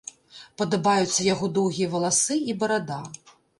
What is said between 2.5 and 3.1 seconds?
барада.